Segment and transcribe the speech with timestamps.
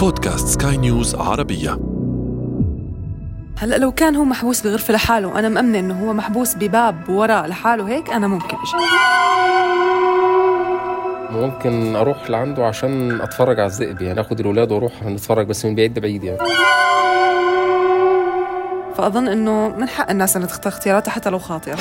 [0.00, 1.78] بودكاست سكاي نيوز عربية.
[3.58, 7.88] هلا لو كان هو محبوس بغرفة لحاله أنا مأمنة إنه هو محبوس بباب وراء لحاله
[7.88, 8.86] هيك أنا ممكن أجي.
[11.30, 15.98] ممكن أروح لعنده عشان أتفرج على الذئب يعني آخد الولاد وأروح نتفرج بس من بعيد
[15.98, 16.38] بعيد يعني.
[18.96, 21.76] فأظن إنه من حق الناس إنها تختار اختياراتها حتى لو خاطئة.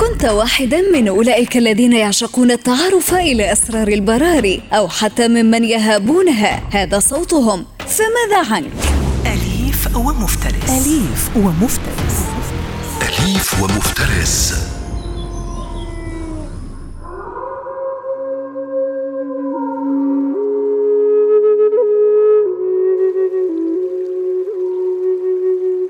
[0.00, 6.62] كنت واحدا من أولئك الذين يعشقون التعرف إلى أسرار البراري أو حتى ممن يهابونها.
[6.72, 7.64] هذا صوتهم.
[7.78, 8.72] فماذا عنك؟
[9.26, 10.70] أليف ومفترس.
[10.70, 12.16] أليف ومفترس.
[13.02, 14.54] أليف ومفترس.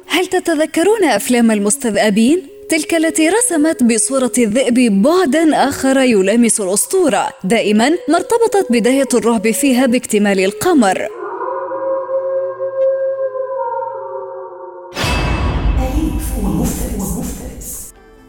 [0.07, 7.29] هل تتذكرون أفلام المستذئبين؟ تلك التي رسمت بصورة الذئب بعدا آخر يلامس الأسطورة.
[7.45, 11.09] دائما ما ارتبطت بداية الرعب فيها باكتمال القمر.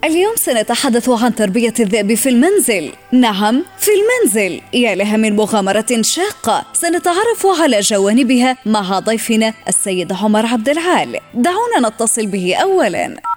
[0.04, 2.92] اليوم سنتحدث عن تربية الذئب في المنزل.
[3.12, 4.62] نعم في المنزل.
[4.74, 6.66] يا لها من مغامرة شاقة.
[6.74, 11.20] سنتعرف على جوانبها مع ضيفنا السيد عمر عبد العال.
[11.34, 13.37] دعونا نتصل به أولا.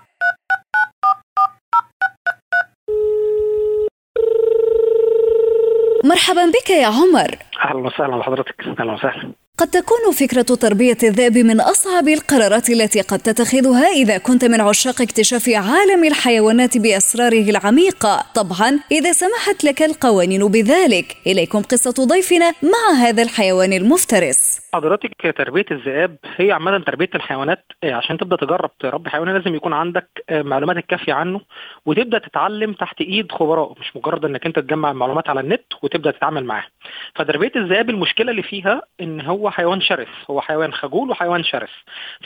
[6.10, 7.36] مرحبا بك يا عمر.
[7.64, 8.54] أهلا وسهلا بحضرتك.
[8.80, 9.32] أهلا وسهلا.
[9.58, 15.02] قد تكون فكرة تربية الذئب من أصعب القرارات التي قد تتخذها إذا كنت من عشاق
[15.02, 18.24] اكتشاف عالم الحيوانات بأسراره العميقة.
[18.34, 21.16] طبعا إذا سمحت لك القوانين بذلك.
[21.26, 24.58] إليكم قصة ضيفنا مع هذا الحيوان المفترس.
[24.74, 29.72] حضرتك تربية الذئاب هي عامة تربية الحيوانات آه، عشان تبدأ تجرب تربي حيوان لازم يكون
[29.72, 31.40] عندك آه، معلومات الكافية عنه
[31.86, 36.44] وتبدأ تتعلم تحت إيد خبراء مش مجرد إنك أنت تجمع معلومات على النت وتبدأ تتعامل
[36.44, 36.68] معاها.
[37.14, 41.70] فتربية الذئاب المشكلة اللي فيها إن هو حيوان شرس هو حيوان خجول وحيوان شرس.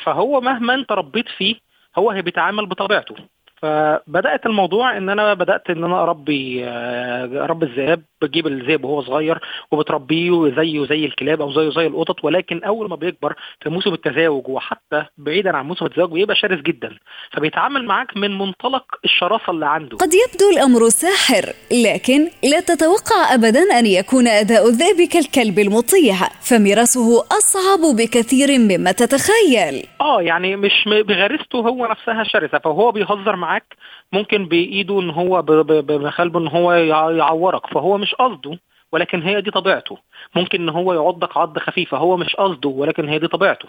[0.03, 1.57] فهو مهما أنت ربيت فيه
[1.99, 3.15] هو هي بيتعامل بطبيعته.
[3.65, 9.39] فبدأت الموضوع إن أنا بدأت إن أنا أربي آه، اربي الذئاب بتجيب الذئب وهو صغير
[9.71, 14.49] وبتربيه زيه زي الكلاب أو زيه زي القطط ولكن أول ما بيكبر في موسم التزاوج
[14.49, 16.91] وحتى بعيدا عن موسم التزاوج بيبقى شرس جدا
[17.33, 19.97] فبيتعامل معاك من منطلق الشراسة اللي عنده.
[19.97, 27.25] قد يبدو الأمر ساحر لكن لا تتوقع أبدا أن يكون أداء الذئب كالكلب المطيع فميراثه
[27.39, 29.87] أصعب بكثير مما تتخيل.
[30.05, 32.59] آه يعني مش بغريزته هو نفسها شرسة.
[32.59, 33.77] فهو بيهزر معاك
[34.13, 37.67] ممكن بإيده إن هو بمخالبه إن هو يع- يعورك.
[37.67, 38.59] فهو مش قصده
[38.93, 39.99] ولكن هي دي طبيعته.
[40.37, 43.69] ممكن إن هو يعضك عض خفيفه هو مش قصده ولكن هي دي طبيعته.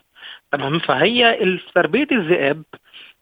[0.51, 1.37] تمام؟ فهي
[1.75, 2.63] تربيه الذئاب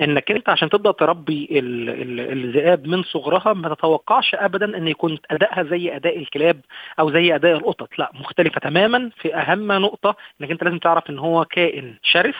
[0.02, 5.18] إنك أنت عشان تبدأ تربي ال- ال- الذئاب من صغرها ما تتوقعش ابدا إن يكون
[5.31, 6.62] أدائها زي أداء الكلاب
[7.00, 7.90] أو زي أداء القطط.
[8.00, 9.09] لا مختلفة تماما.
[9.22, 12.35] في أهم نقطة إنك أنت لازم تعرف إن هو كائن شرس.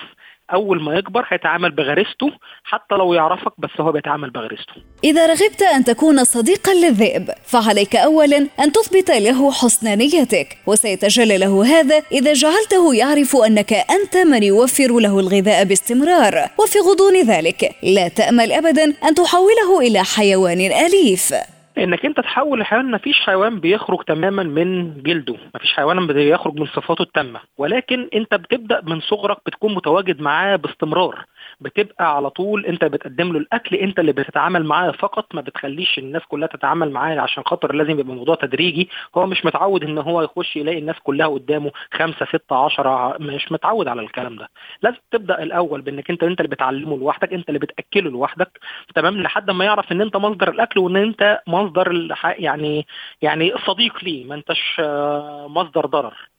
[0.54, 2.32] أول ما يكبر هيتعامل بغريزته
[2.64, 4.74] حتى لو يعرفك بس هو بيتعامل بغريزته.
[5.04, 10.58] إذا رغبت أن تكون صديقا للذئب فعليك أولا أن تثبت له حسن نيتك.
[10.68, 16.50] وسيتجلى له هذا إذا جعلته يعرف أنك أنت من يوفر له الغذاء باستمرار.
[16.60, 21.34] وفي غضون ذلك لا تأمل أبدا أن تحوله إلى حيوان أليف.
[21.78, 26.60] إنك أنت تحول الحيوان ما فيش حيوان بيخرج تماما من جلده ما فيش حيوان بيخرج
[26.60, 27.40] من صفاته التامة.
[27.58, 31.26] ولكن أنت بتبدأ من صغرك بتكون متواجد معاه باستمرار.
[31.62, 36.22] بتبقى على طول أنت بتقدم له الأكل أنت اللي بتتعامل معاه فقط ما بتخليش الناس
[36.28, 38.90] كلها تتعامل معاه عشان خاطر لازم يبقى الموضوع تدريجي.
[39.16, 43.88] هو مش متعود إن هو يخش يلاقي الناس كلها قدامه خمسة ستة عشرة مش متعود
[43.88, 44.50] على الكلام ده.
[44.82, 48.60] لازم تبدأ الأول بإنك أنت أنت اللي بتعلمه لوحدك أنت اللي بتأكله لوحدك.
[48.96, 52.26] تمام؟ لحد ما يعرف إن أنت مصدر الأكل وإن أنت مصدر الح...
[52.40, 52.88] يعني
[53.22, 56.30] يعني صديق ليه ما انتش آه، مصدر ضرر.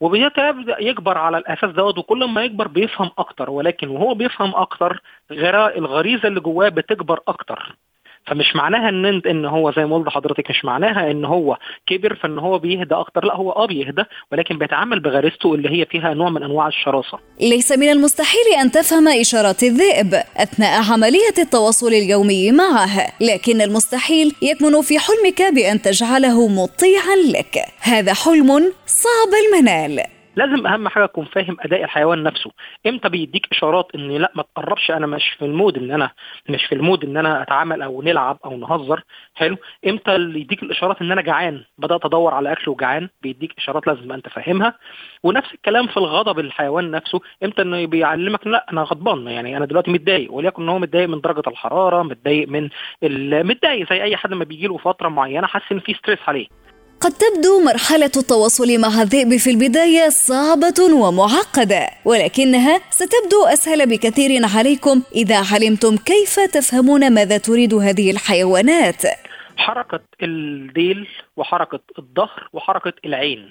[0.00, 6.28] وبيبدا يكبر على الاساس دوت وكل ما يكبر بيفهم أكتر ولكن وهو بيفهم أكتر الغريزة
[6.28, 7.76] اللي جواه بتكبر أكتر.
[8.26, 12.38] فمش معناها إن ان هو زي ما قلت لحضرتك مش معناها إن هو كبر فإن
[12.38, 13.24] هو بيهدى أكتر.
[13.24, 14.02] لا هو آه بيهدى
[14.32, 17.18] ولكن بيتعامل بغريزته اللي هي فيها نوع من أنواع الشراسة.
[17.40, 24.82] ليس من المستحيل أن تفهم إشارات الذئب أثناء عملية التواصل اليومي معه لكن المستحيل يكمن
[24.82, 27.64] في حلمك بأن تجعله مطيعا لك.
[27.80, 30.15] هذا حلم صعب المنال.
[30.36, 32.50] لازم أهم حاجة تكون فاهم أداء الحيوان نفسه.
[32.86, 36.10] إمتى بيديك إشارات إن لأ ما تقربش أنا مش في ال mood إن أنا
[36.48, 39.02] مش في ال mood إن أنا أتعامل أو نلعب أو نهزر.
[39.34, 39.56] حلو؟
[39.86, 44.12] إمتى اللي يديك الإشارات إن أنا جعان؟ بدأت أدور على أكل وجعان بيديك إشارات لازم
[44.12, 44.74] أنت فاهمها.
[45.22, 47.20] ونفس الكلام في الغضب الحيوان نفسه.
[47.44, 51.20] إمتى إنه بيعلمك لأ أنا غضبان يعني أنا دلوقتي متضايق وليكن إن هو متضايق من
[51.20, 52.68] درجة الحرارة متضايق من
[53.46, 56.46] متضايق زي أي حد لما بيجي له فترة معينة حاسس إن في ستريس عليه.
[57.00, 65.02] قد تبدو مرحلة التواصل مع الذئب في البداية صعبة ومعقدة، ولكنها ستبدو أسهل بكثير عليكم
[65.14, 69.02] إذا علمتم كيف تفهمون ماذا تريد هذه الحيوانات.
[69.56, 73.50] حركة الديل وحركة الظهر وحركة العين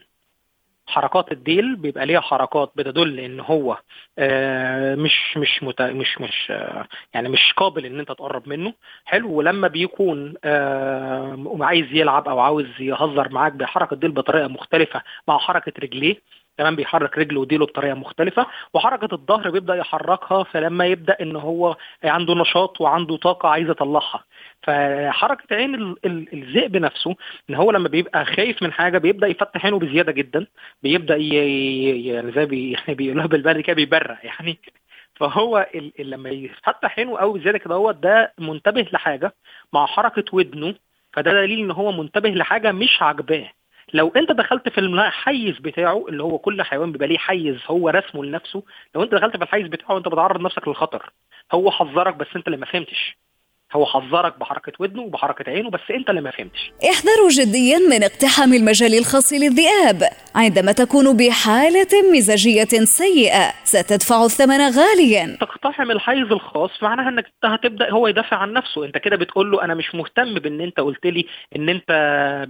[0.87, 3.77] حركات الديل بيبقى ليها حركات بتدل إن هو
[4.19, 5.81] آه، مش مش مت...
[5.81, 8.73] مش مش آه، يعني مش قابل إن أنت تقرب منه.
[9.05, 9.31] حلو.
[9.33, 15.73] ولما بيكون آه، عايز يلعب أو عاوز يهزر معاك بيحرك الديل بطريقة مختلفة مع حركة
[15.79, 16.21] رجليه
[16.57, 18.45] كمان بيحرك رجله وديله بطريقة مختلفة.
[18.73, 24.23] وحركة الظهر بيبدأ يحركها فلما يبدأ إن هو عنده نشاط وعنده طاقة عايز يطلعها.
[24.65, 27.15] فحركة عين ال- ال- الذئب نفسه
[27.49, 30.47] إن هو لما بيبقى خايف من حاجة بيبدأ يفتح عينه بزيادة جدا
[30.83, 32.71] بيبدأ يعني زي بي...
[32.73, 34.59] يعني بيقولوها بالبلدي كده بيبرق يعني.
[35.15, 35.67] فهو
[35.99, 39.35] لما يفتح عينه قوي زيادة كده هو ده منتبه لحاجة
[39.73, 40.75] مع حركة ودنه.
[41.13, 43.51] فده دليل إن هو منتبه لحاجة مش عاجباه.
[43.93, 48.23] لو أنت دخلت في الحيز بتاعه اللي هو كل حيوان بيبقى ليه حيز هو رسمه
[48.25, 48.63] لنفسه.
[48.95, 51.13] لو أنت دخلت في الحيز بتاعه أنت بتعرض نفسك للخطر.
[51.53, 53.17] هو حذرك بس أنت اللي ما فهمتش.
[53.73, 56.71] هو حذرك بحركة ودنه وبحركة عينه بس انت اللي ما فهمتش.
[56.83, 60.03] احذروا جديا من اقتحام المجال الخاص للذئاب.
[60.35, 65.37] عندما تكون بحالة مزاجية سيئة ستدفع الثمن غاليا.
[65.41, 68.85] تقتحم الحيز الخاص معناها انك انت هتبدأ هو يدافع عن نفسه.
[68.85, 71.25] انت كده بتقول له أنا مش مهتم بان انت قلت لي
[71.55, 71.91] ان انت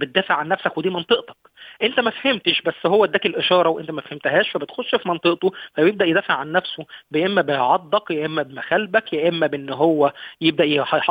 [0.00, 1.36] بتدافع عن نفسك ودي منطقتك.
[1.82, 6.34] انت ما فهمتش بس هو اداك الإشارة وانت ما فهمتهاش فبتخش في منطقته فبيبدا يدافع
[6.34, 10.64] عن نفسه يا إما بعضك يا إما بمخالبك يا إما بإن هو يبدأ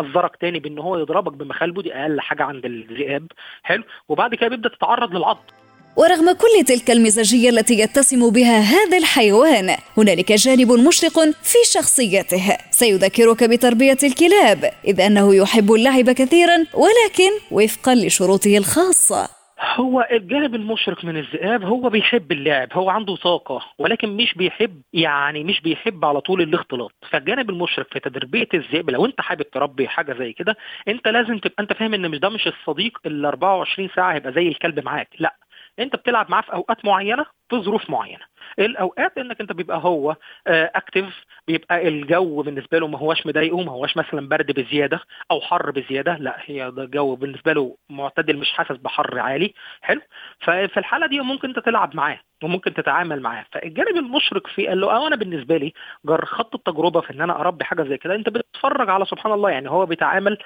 [0.06, 3.28] يحذرك تاني بان هو يضربك بمخالبه دي أقل حاجة عند الذئاب
[3.64, 3.84] حلو.
[4.10, 5.52] وبعد كده بيبدأ تتعرض للعض.
[5.98, 12.58] ورغم كل تلك المزاجية التي يتسم بها هذا الحيوان هنالك جانب مشرق في شخصيته.
[12.72, 19.45] سيذكرك بتربية الكلاب إذ أنه يحب اللعب كثيرا ولكن وفقا لشروطه الخاصة.
[19.66, 25.44] هو الجانب المشرق من الذئاب هو بيحب اللعب هو عنده طاقة ولكن مش بيحب يعني
[25.44, 26.92] مش بيحب على طول الاختلاط.
[27.10, 30.58] فالجانب المشرق في تربية الذئب لو انت حابب تربي حاجة زي كده
[30.88, 34.48] انت لازم تبقى انت فاهم ان مش ده مش الصديق اللي 24 ساعة هيبقى زي
[34.48, 35.36] الكلب معاك لا.
[35.80, 38.24] انت بتلعب معاه في أوقات معينة في ظروف معينة.
[38.60, 40.16] الأوقات إنك أنت بيبقى هو
[40.48, 45.00] اكتف بيبقى الجو بالنسبة له ما هوش مضايقه ما هوش مثلا برد بزيادة
[45.32, 50.02] أو حر بزيادة لا هي ده الجو بالنسبة له معتدل مش حاسس بحر عالي حلو.
[50.40, 53.46] ففي الحالة دي ممكن أنت تلعب معاه وممكن تتعامل معاه.
[53.52, 55.74] فالجانب المشرق في قال له أنا بالنسبة لي
[56.06, 59.50] جر خط التجربة في إن أنا أربي حاجة زي كده أنت بتتفرج على سبحان الله
[59.50, 60.38] يعني هو بيتعامل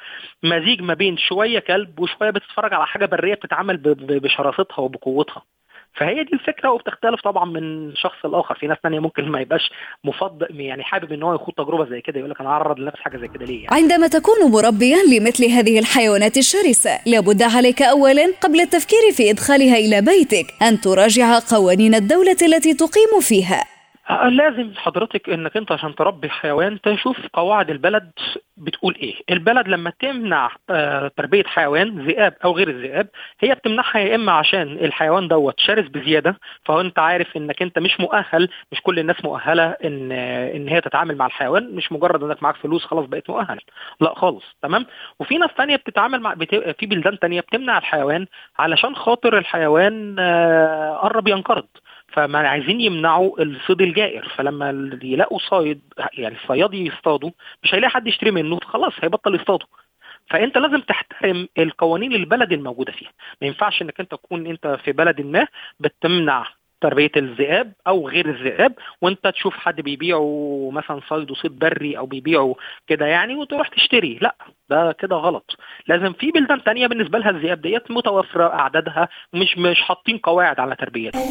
[0.44, 5.44] مزيج ما بين شوية كلب وشوية بتتفرج على حاجة برية بتتعامل بشراستها وبقوتها.
[5.94, 9.72] فهي دي الفكرة وبتختلف طبعا من شخص لآخر في ناس ثانية ممكن ما يبقاش
[10.04, 13.18] مفضل يعني حابب إن هو يخوض تجربة زي كده يقول لك أنا أعرض لنفسي حاجة
[13.18, 13.76] زي كده ليه يعني.
[13.82, 20.02] عندما تكون مربيا لمثل هذه الحيوانات الشرسة لابد عليك اولا قبل التفكير في إدخالها إلى
[20.02, 23.79] بيتك أن تراجع قوانين الدولة التي تقيم فيها
[24.10, 28.12] لازم حضرتك إنك أنت عشان تربي حيوان تشوف قواعد البلد
[28.58, 29.16] بتقول إيه.
[29.30, 30.50] البلد لما تمنع
[31.18, 33.08] تربية حيوان ذئاب أو غير الذئاب
[33.40, 38.00] هي بتمنعها يا إما عشان الحيوان دوت شرس بزيادة فهو أنت عارف إنك أنت مش
[38.00, 42.56] مؤهل مش كل الناس مؤهلة إن إن هي تتعامل مع الحيوان مش مجرد إنك معاك
[42.56, 43.60] فلوس خلاص بقيت مؤهل.
[44.02, 44.86] لا خالص تمام؟
[45.20, 46.56] وفي ناس ثانية بتتعامل مع بت...
[46.80, 48.26] في بلدان ثانية بتمنع الحيوان
[48.60, 50.16] علشان خاطر الحيوان
[51.02, 51.66] قرب ينقرض.
[52.14, 54.30] فما عايزين يمنعوا الصيد الجائر.
[54.36, 55.82] فلما يلاقوا صيد
[56.14, 57.32] يعني الصياد يصطادوا
[57.64, 59.68] مش هيلاقي حد يشتري منه خلاص هيبطل يصطادوا.
[60.30, 63.12] فأنت لازم تحترم القوانين البلد الموجودة فيها.
[63.42, 65.48] ما ينفعش إنك أنت تكون أنت في بلد ما
[65.80, 66.48] بتمنع
[66.82, 72.56] تربية الذئاب أو غير الذئاب وأنت تشوف حد بيبيعه مثلا صيد وصيد بري أو بيبيعه
[72.88, 74.20] كده يعني وتروح تشتري.
[74.22, 74.36] لا
[74.70, 75.58] ده كده غلط.
[75.88, 80.76] لازم في بلدان تانية بالنسبة لها الذئاب ديت متوفرة أعدادها مش مش حاطين قواعد على
[80.76, 81.22] تربيتها.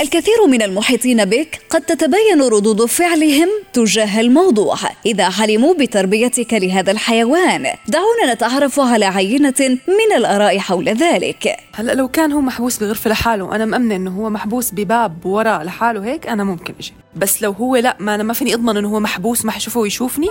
[0.00, 4.76] الكثير من المحيطين بك قد تتبين ردود فعلهم تجاه الموضوع
[5.06, 7.66] إذا علموا بتربيتك لهذا الحيوان.
[7.88, 9.54] دعونا نتعرف على عينة
[9.88, 11.56] من الآراء حول ذلك.
[11.74, 16.04] هلا لو كان هو محبوس بغرفة لحاله أنا مأمنة إنه هو محبوس بباب وراء لحاله
[16.04, 16.92] هيك أنا ممكن أجي.
[17.16, 20.28] بس لو هو لا ما أنا ما فيني أضمن إنه هو محبوس ما حشوفه ويشوفني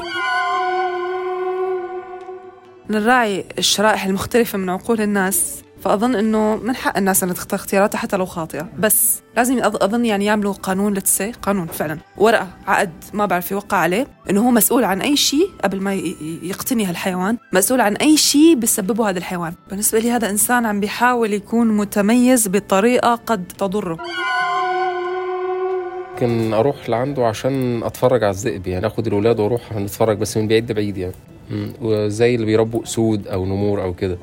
[2.89, 5.64] نراعي الشرائح المختلفة من عقول الناس.
[5.85, 8.69] فأظن إنه من حق الناس إنها تختار اختياراتها حتى لو خاطئة.
[8.79, 11.97] بس لازم أظ- أظن يعني يعملوا قانون لتسي قانون فعلا.
[12.17, 15.93] ورقة عقد ما بعرف يوقع عليه إنه هو مسؤول عن أي شيء قبل ما
[16.43, 19.53] يقتني هالحيوان مسؤول عن أي شيء بسببه هذا الحيوان.
[19.69, 23.97] بالنسبة لي هذا إنسان عم بيحاول يكون متميز بطريقة قد تضره.
[26.13, 30.71] ممكن أروح لعنده عشان أتفرج على الذئب يعني آخد الولاد وأروح نتفرج بس من بعيد
[30.71, 31.13] لبعيد يعني.
[31.81, 34.17] وزي اللي بيربوا أسود أو نمور أو كده.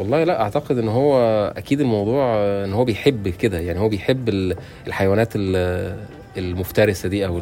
[0.00, 1.18] والله لا أعتقد إن هو
[1.56, 5.96] أكيد الموضوع إن هو بيحب كده يعني هو بيحب ال- الحيوانات ال-
[6.36, 7.40] المفترسة دي أو.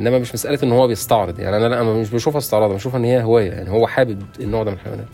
[0.00, 3.04] إنما مش مسألة إن هو بيستعرض يعني أنا لأ أنا مش بشوفها أستعراض بشوفها إن
[3.04, 5.06] هي هواية يعني هو حابب النوع ده من الحيوانات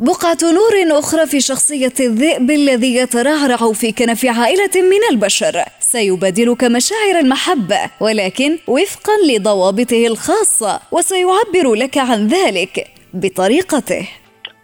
[0.00, 7.18] بقعة نور أخرى في شخصية الذئب الذي يترعرع في كنف عائلة من البشر سيبادلك مشاعر
[7.20, 14.08] المحبة ولكن وفقا لضوابطه الخاصة وسيعبر لك عن ذلك بطريقته.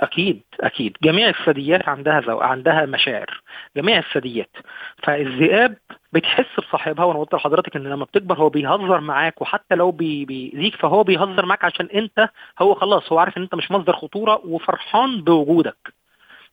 [0.00, 0.96] أكيد أكيد.
[1.02, 2.40] جميع الثدييات عندها زو...
[2.40, 3.42] عندها مشاعر.
[3.76, 4.56] جميع الثدييات.
[5.02, 5.76] فالذئاب
[6.12, 10.24] بتحس بصاحبها وأنا قلت لحضرتك إن لما بتكبر هو بيهزر معاك وحتى لو بي...
[10.24, 12.28] بيأذيك فهو بيهزر معاك عشان أنت
[12.58, 15.98] هو خلاص هو عارف إن أنت مش مصدر خطورة وفرحان بوجودك.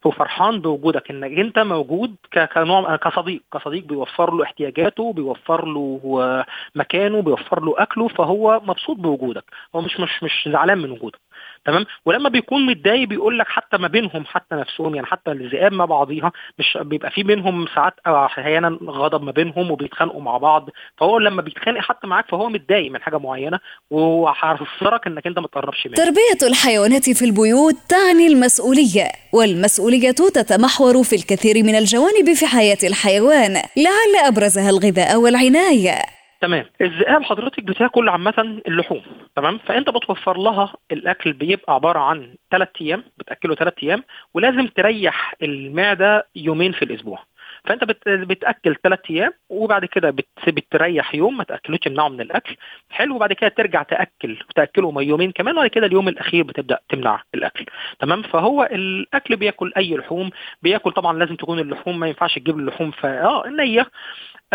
[0.05, 2.15] هو فرحان بوجودك إنك أنت موجود
[2.53, 3.41] كنوع كصديق.
[3.53, 9.43] كصديق بيوفر له احتياجاته بيوفر له مكانه بيوفر له أكله فهو مبسوط بوجودك.
[9.75, 11.19] هو مش مش مش زعلان من وجودك.
[11.65, 15.85] تمام؟ ولما بيكون متضايق بيقول لك حتى ما بينهم حتى نفسهم يعني حتى الذئاب مع
[15.85, 20.69] بعضيها مش بيبقى في بينهم ساعات أحيانا غضب ما بينهم وبيتخانقوا مع بعض.
[20.97, 23.59] فهو لما بيتخانق حتى معاك فهو متضايق من حاجة معينة
[23.91, 25.95] وهيحذرك إنك أنت ما تقربش منه.
[25.95, 33.53] تربية الحيوانات في البيوت تعني المسؤولية والمسؤولية تتمحور في الكثير من الجوانب في حياة الحيوان
[33.53, 36.01] لعل أبرزها الغذاء والعناية.
[36.45, 36.65] تمام.
[36.81, 39.01] الذئاب حضرتك بتاكل عامة اللحوم
[39.35, 45.33] تمام؟ فأنت بتوفر لها الأكل بيبقى عبارة عن ثلاث أيام بتأكله ثلاث أيام ولازم تريح
[45.43, 47.19] المعدة يومين في الأسبوع.
[47.65, 48.09] فأنت بت...
[48.09, 50.27] بتأكل ثلاث أيام وبعد كده بت...
[50.47, 52.55] بتريح يوم ما تأكلوش تمنعه من الأكل.
[52.89, 57.65] حلو وبعد كده ترجع تأكل وتأكله يومين كمان وبعد كده اليوم الأخير بتبدأ تمنع الأكل
[57.99, 60.29] تمام؟ فهو الأكل بياكل أي لحوم
[60.61, 63.87] بياكل طبعا لازم تكون اللحوم ما ينفعش تجيب اللحوم فاه نيه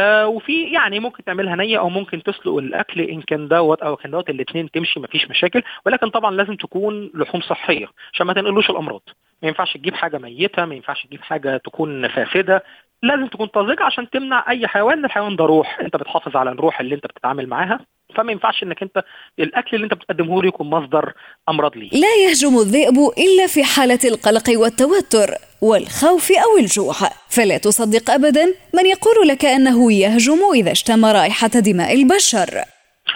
[0.00, 4.10] آه وفي يعني ممكن تعملها نية أو ممكن تسلق الأكل إن كان دوت أو كان
[4.10, 9.02] دوت الاثنين تمشي مفيش مشاكل ولكن طبعا لازم تكون لحوم صحية عشان ما تنقلوش الأمراض.
[9.42, 12.64] ما ينفعش تجيب حاجة ميتة ما ينفعش تجيب حاجة تكون فاسده
[13.02, 15.80] لازم تكون طازجه عشان تمنع أي حيوان الحيوان ده روح.
[15.80, 17.80] أنت بتحافظ على الروح اللي أنت بتتعامل معاها.
[18.16, 19.04] فما ينفعش إنك أنت
[19.38, 21.12] الأكل اللي أنت بتقدمه له يكون مصدر
[21.48, 21.90] أمراض ليه.
[21.90, 25.30] لا يهجم الذئب إلا في حالة القلق والتوتر
[25.62, 26.94] والخوف أو الجوع.
[27.28, 32.64] فلا تصدق أبدا من يقول لك أنه يهجم إذا اشتم رائحة دماء البشر.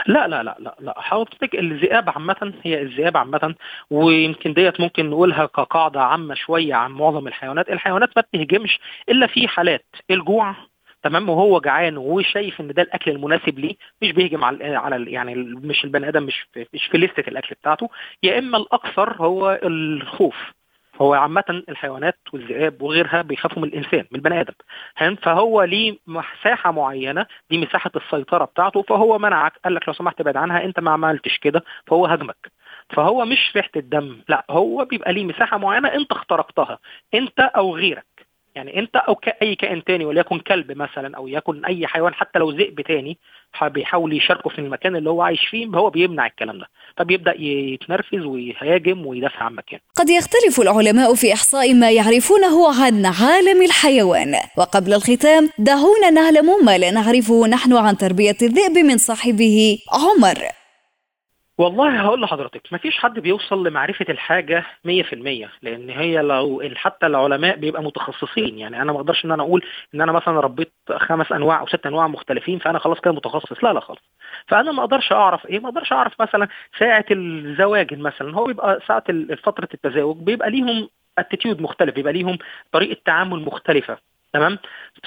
[0.07, 0.95] لا لا لا لا لا.
[1.01, 3.55] حضرتك الذئاب عامة هي الذئاب عامة
[3.91, 9.49] ويمكن ديت ممكن نقولها كقاعدة عامة شوية عن معظم الحيوانات، الحيوانات ما بتهجمش إلا في
[9.49, 10.57] حالات الجوع
[11.03, 15.85] تمام وهو جعان وشايف إن ده الأكل المناسب ليه مش بيهجم على على يعني مش
[15.85, 17.91] البني آدم مش في مش في لستة الأكل بتاعته.
[18.23, 20.37] يا إما الأكثر هو الخوف.
[21.01, 24.55] هو عامة الحيوانات والذئاب وغيرها بيخافوا من الإنسان من البني آدم؟
[25.23, 29.53] فهو ليه مساحة معينة دي مساحة السيطرة بتاعته فهو منعك.
[29.65, 32.53] قال لك لو سمحت ابعد عنها أنت ما عملتش كده فهو هاجمك.
[32.91, 36.79] فهو مش ريحة الدم لا هو بيبقى ليه مساحة معينة أنت اخترقتها
[37.15, 38.07] أنت أو غيرك.
[38.55, 42.51] يعني انت أو كاي كائن تاني وليكن كلب مثلا أو يكن أي حيوان حتى لو
[42.51, 43.19] ذئب تاني
[43.63, 46.67] بيحاول يشاركه في المكان اللي هو عايش فيه هو بيمنع الكلام ده.
[46.97, 49.81] فبيبدأ يتنرفز ويهاجم ويدافع عن مكانه.
[49.97, 54.35] قد يختلف العلماء في إحصاء ما يعرفونه عن عالم الحيوان.
[54.59, 60.64] وقبل الختام دعونا نعلم ما لا نعرفه نحن عن تربية الذئب من صاحبه عمر.
[61.59, 67.83] والله هقول لحضرتك مفيش حد بيوصل لمعرفة الحاجة 100% لأن هي لو حتى العلماء بيبقى
[67.83, 68.59] متخصصين.
[68.59, 71.87] يعني أنا ما أقدرش إن أنا أقول إن أنا مثلا ربيت خمس أنواع أو ست
[71.87, 73.65] أنواع مختلفين فأنا خلاص كده متخصص.
[73.65, 74.01] لا لا خالص.
[74.49, 78.35] فأنا ما أقدرش أعرف إيه ما أقدرش أعرف مثلا ساعة الزواج مثلا.
[78.37, 79.05] هو بيبقى ساعة
[79.43, 82.39] فترة التزاوج بيبقى ليهم attitude مختلف بيبقى ليهم
[82.73, 83.99] طريقة تعامل مختلفة.
[84.35, 84.59] تمام؟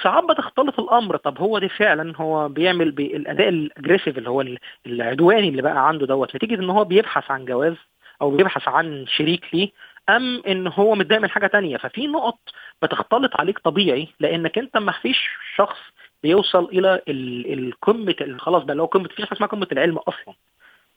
[0.04, 1.18] ساعات بتختلط الأمر.
[1.18, 5.88] طب هو ده فعلا هو بيعمل بالاداء ال aggressive اللي هو ال- العدواني اللي بقى
[5.88, 7.76] عنده دوت نتيجة إن هو بيبحث عن جواز
[8.22, 9.70] أو بيبحث عن شريك ليه
[10.10, 11.78] أم إن هو متضايق من حاجة تانية.
[11.78, 12.40] ففي نقط
[12.82, 15.78] بتختلط عليك طبيعي لأنك أنت ما فيش شخص
[16.24, 19.98] بيوصل إلى ال- القمه ال- خلاص بقى اللي هو قمة في حاجة اسمها قمة العلم
[19.98, 20.34] أصلا.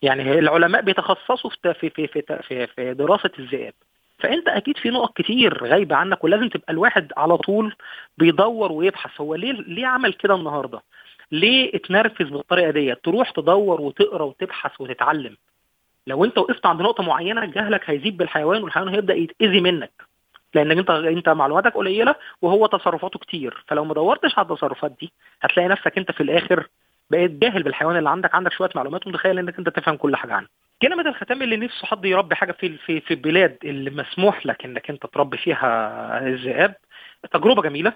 [0.03, 3.75] يعني العلماء بيتخصصوا في في في, في, في دراسة الذئاب.
[4.23, 7.75] فأنت أكيد في نقط كتير غايبة عنك ولازم تبقى الواحد على طول
[8.19, 10.81] بيدور ويبحث هو ليه ليه عمل كده النهارده؟
[11.33, 15.37] ليه اتنرفز بالطريقة ديت؟ تروح تدور وتقرأ وتبحث وتتعلم.
[16.07, 19.93] لو أنت وقفت عند نقطة معينة جهلك هيزيد بالحيوان والحيوان هيبدأ يتأذي منك
[20.55, 25.13] لأنك أنت أنت معلوماتك قليلة وهو تصرفاته كتير فلو ما دورتش على التصرفات دي
[25.43, 26.67] هتلاقي نفسك أنت في الآخر
[27.11, 30.47] بقيت جاهل بالحيوان اللي عندك عندك شوية معلومات ومتخيل إنك أنت تفهم كل حاجة عنه.
[30.83, 34.91] كلمة الختام اللي نفسه حد يربي حاجة في في في البلاد اللي مسموح لك إنك
[34.91, 36.75] أنت تربي فيها الذئاب.
[37.33, 37.93] تجربة جميلة.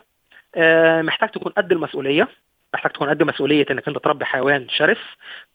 [0.54, 2.28] آه، محتاج تكون قد المسؤولية.
[2.74, 4.98] محتاج تكون قد مسؤولية إنك أنت تربي حيوان شرس.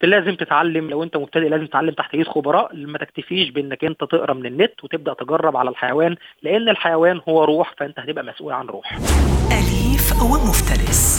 [0.03, 2.75] لازم تتعلم لو أنت مبتدئ لازم تتعلم تحت إيد خبراء.
[2.75, 7.73] ما تكتفيش بإنك أنت تقرأ من النت وتبدأ تجرب على الحيوان لأن الحيوان هو روح
[7.77, 8.93] فأنت هتبقى مسؤول عن روح.
[9.51, 11.18] أليف ومفترس.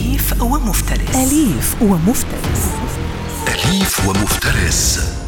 [0.21, 1.15] أليف ومفترس.
[1.15, 2.69] أليف ومفترس.
[3.47, 5.20] أليف ومفترس.